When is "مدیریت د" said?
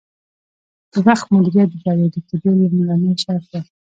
1.33-1.75